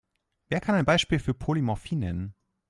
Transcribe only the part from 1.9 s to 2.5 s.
nennen?